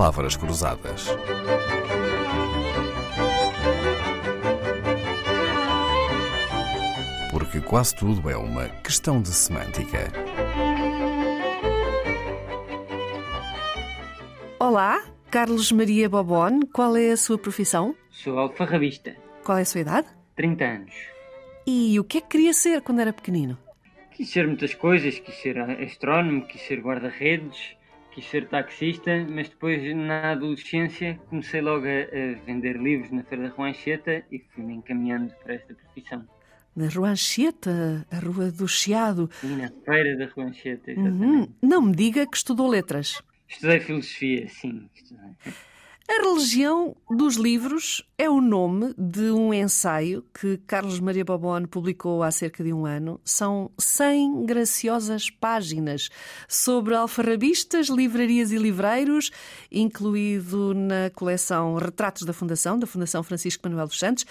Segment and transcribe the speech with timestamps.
[0.00, 1.08] palavras cruzadas.
[7.30, 10.10] Porque quase tudo é uma questão de semântica.
[14.58, 17.94] Olá, Carlos Maria Bobon, qual é a sua profissão?
[18.08, 19.14] Sou alfarrabista,
[19.44, 20.08] Qual é a sua idade?
[20.34, 20.94] 30 anos.
[21.66, 23.58] E o que é que queria ser quando era pequenino?
[24.12, 27.78] Quis ser muitas coisas, quis ser astrónomo, quis ser guarda-redes,
[28.12, 33.48] quis ser taxista, mas depois na adolescência comecei logo a, a vender livros na Feira
[33.48, 36.26] da Roancheta e fui-me encaminhando para esta profissão.
[36.74, 39.28] Na Rua Anchieta, a Rua do Chiado.
[39.42, 41.06] E na Feira da Roancheta, Uhum.
[41.06, 41.52] exatamente.
[41.62, 43.20] Não me diga que estudou letras.
[43.48, 44.88] Estudei filosofia, sim.
[44.94, 45.32] estudei.
[46.10, 52.24] A religião dos livros é o nome de um ensaio que Carlos Maria Bobon publicou
[52.24, 53.20] há cerca de um ano.
[53.24, 56.08] São 100 graciosas páginas
[56.48, 59.30] sobre alfarrabistas, livrarias e livreiros,
[59.70, 64.26] incluído na coleção Retratos da Fundação, da Fundação Francisco Manuel dos Santos.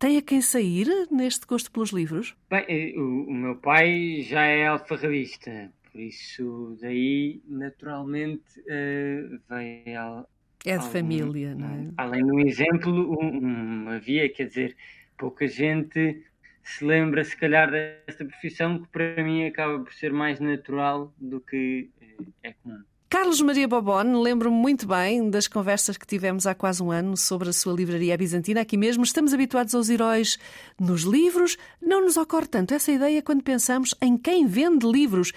[0.00, 2.34] Tem a quem sair neste gosto pelos livros?
[2.50, 10.26] Bem, eh, o, meu pai já é alfarrabista, por isso daí naturalmente eh, veio
[10.64, 11.88] É de família, não é?
[11.96, 14.76] Além de um exemplo, um, um- havia, quer dizer,
[15.18, 16.22] pouca gente
[16.62, 21.40] se lembra, se calhar, desta profissão que para mim acaba por ser mais natural do
[21.40, 22.80] que eh, é comum.
[23.08, 27.48] Carlos Maria Bobon, lembro-me muito bem das conversas que tivemos há quase um ano sobre
[27.48, 28.60] a sua livraria bizantina.
[28.60, 30.38] Aqui mesmo estamos habituados aos heróis
[30.78, 31.56] nos livros.
[31.82, 35.32] Não nos ocorre tanto essa ideia quando pensamos em quem vende livros.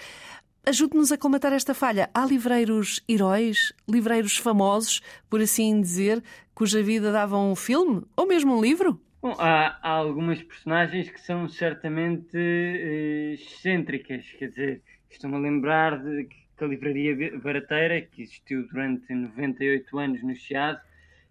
[0.66, 2.08] Ajude-nos a colmatar esta falha.
[2.14, 6.22] Há livreiros heróis, livreiros famosos, por assim dizer,
[6.54, 8.98] cuja vida dava um filme ou mesmo um livro?
[9.20, 16.02] Bom, há, há algumas personagens que são certamente eh, excêntricas, quer dizer, estou-me a lembrar
[16.02, 20.80] de que a livraria barateira, que existiu durante 98 anos no Chiado,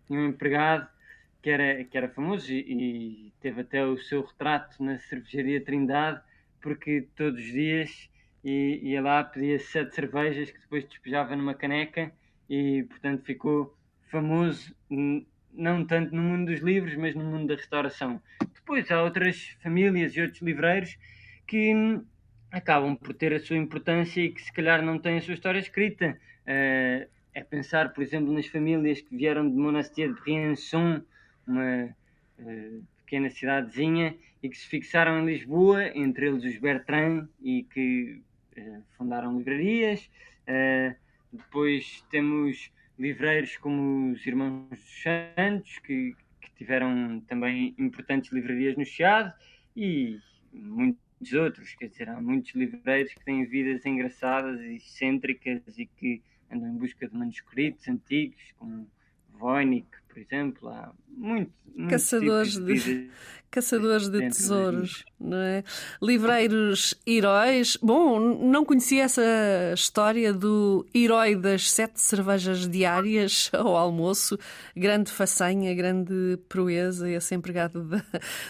[0.06, 0.88] tinha um empregado
[1.41, 6.22] que era, que era famoso e, e teve até o seu retrato na cervejaria Trindade,
[6.62, 8.12] porque todos os dias
[8.44, 12.12] i- ia lá, pedia sete cervejas que depois despejava numa caneca
[12.50, 13.78] e, portanto, ficou
[14.12, 18.22] famoso n- não tanto no mundo dos livros, mas no mundo da restauração.
[18.54, 20.98] Depois há outras famílias e outros livreiros
[21.48, 22.04] que hum,
[22.52, 25.60] acabam por ter a sua importância e que se calhar não têm a sua história
[25.60, 26.20] escrita.
[26.46, 31.02] Eh, é pensar, por exemplo, nas famílias que vieram de Monasterio de Briançon,
[31.48, 31.96] uma
[32.38, 38.22] eh, pequena cidadezinha, e que se fixaram em Lisboa, entre eles os Bertrand, e que
[38.97, 40.09] fundaram livrarias.
[40.47, 40.96] Eh,
[41.31, 48.86] depois temos livreiros como os Irmãos dos Santos, que, que tiveram também importantes livrarias no
[48.86, 49.34] Chiado,
[49.75, 50.19] e
[50.52, 56.22] muitos outros, quer dizer, há muitos livreiros que têm vidas engraçadas e excêntricas e que
[56.52, 58.88] andam em busca de manuscritos antigos, como
[59.31, 63.13] Voynich, por exemplo, há muito, muitos Caçadores tipos de- vidas
[63.50, 65.63] Caçadores de tesouros, não é?
[66.01, 67.78] Livreiros heróis.
[67.81, 69.22] Bom, não conhecia essa
[69.73, 74.38] história do herói das sete cervejas diárias ao almoço.
[74.75, 78.03] Grande façanha, grande proeza, esse empregado da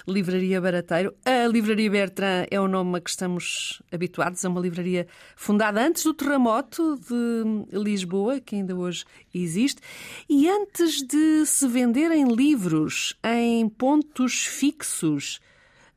[0.07, 1.13] Livraria Barateiro.
[1.23, 4.43] A Livraria Bertrand é o nome a que estamos habituados.
[4.43, 9.81] É uma livraria fundada antes do terremoto de Lisboa, que ainda hoje existe.
[10.27, 15.39] E antes de se venderem livros em pontos fixos,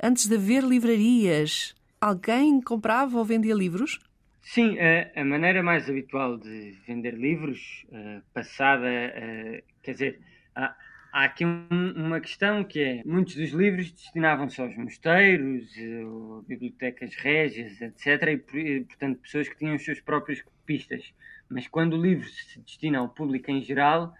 [0.02, 3.98] antes de haver livrarias, alguém comprava ou vendia livros?
[4.42, 4.76] Sim,
[5.14, 10.20] a, maneira mais habitual de vender livros, eh, passada, eh, quer dizer,
[10.54, 10.74] há,
[11.12, 16.04] aqui um- uma questão que é, muitos dos livros destinavam-se aos mosteiros, eh,
[16.46, 21.12] bibliotecas régias, etc., e, por- portanto, pessoas que tinham os seus próprios copistas.
[21.48, 24.14] Mas quando o livro se destina ao público em geral,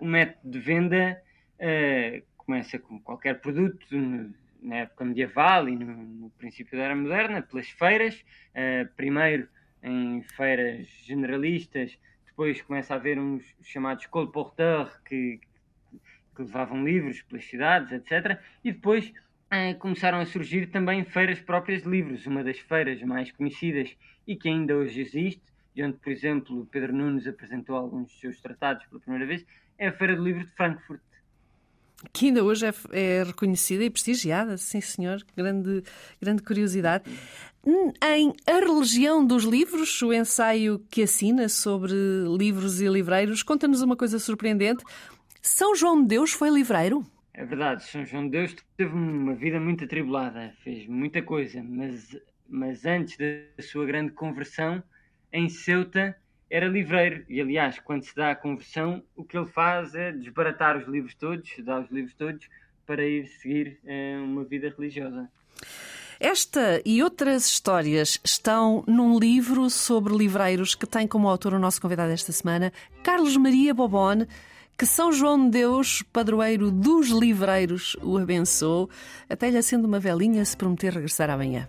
[0.00, 1.20] o método de venda
[2.36, 3.86] começa com qualquer produto,
[4.64, 8.24] na época medieval e no, no princípio da era moderna, pelas feiras,
[8.54, 9.48] Uh, primeiro
[9.82, 15.40] em feiras generalistas, depois começa a haver uns chamados colporteurs que,
[16.34, 18.40] que levavam livros pelas cidades, etc.
[18.62, 22.26] E depois uh, começaram a surgir também feiras próprias de livros.
[22.26, 25.42] Uma das feiras mais conhecidas e que ainda hoje existe,
[25.74, 29.44] e onde, por exemplo, Pedro Nunes apresentou alguns dos seus tratados pela primeira vez,
[29.76, 31.02] é a Feira do Livro de Frankfurt.
[32.12, 35.82] Que ainda hoje é, é reconhecida e prestigiada, sim senhor, grande,
[36.20, 37.04] grande curiosidade.
[37.66, 41.94] Em A Religião dos Livros, o ensaio que assina sobre
[42.36, 44.84] livros e livreiros, conta-nos uma coisa surpreendente.
[45.40, 47.04] São João de Deus foi livreiro?
[47.32, 52.16] É verdade, São João de Deus teve uma vida muito atribulada, fez muita coisa, mas,
[52.48, 54.82] mas antes da sua grande conversão,
[55.32, 56.16] em Ceuta,
[56.54, 60.78] era livreiro e, aliás, quando se dá a conversão, o que ele faz é desbaratar
[60.78, 62.48] os livros todos, dar os livros todos,
[62.86, 65.28] para ir seguir uh, uma vida religiosa.
[66.20, 71.80] Esta e outras histórias estão num livro sobre livreiros que tem como autor o nosso
[71.80, 72.72] convidado esta semana,
[73.02, 74.28] Carlos Maria Bobone.
[74.76, 78.88] Que São João de Deus, padroeiro dos livreiros, o abençoe,
[79.30, 81.68] até lhe acendo uma velinha se prometer regressar amanhã.